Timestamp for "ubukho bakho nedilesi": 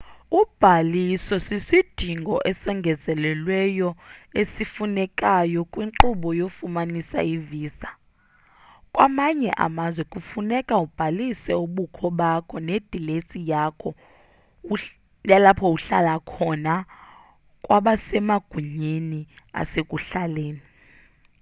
11.65-13.39